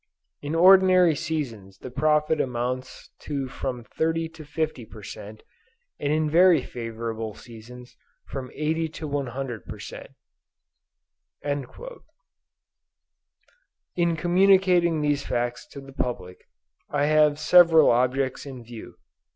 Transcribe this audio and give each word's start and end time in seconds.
In 0.41 0.55
ordinary 0.55 1.13
seasons 1.15 1.77
the 1.77 1.91
profit 1.91 2.41
amounts 2.41 3.11
to 3.19 3.47
from 3.47 3.83
30 3.83 4.29
to 4.29 4.43
50 4.43 4.83
per 4.87 5.03
cent, 5.03 5.43
and 5.99 6.11
in 6.11 6.27
very 6.27 6.63
favorable 6.63 7.35
seasons 7.35 7.95
from 8.25 8.49
80 8.55 8.89
to 8.89 9.07
100 9.07 9.63
per 9.67 9.77
cent." 9.77 10.09
In 13.95 14.15
communicating 14.15 15.01
these 15.01 15.23
facts 15.23 15.67
to 15.67 15.79
the 15.79 15.93
public, 15.93 16.47
I 16.89 17.05
have 17.05 17.37
several 17.37 17.91
objects 17.91 18.47
in 18.47 18.63
view. 18.63 18.95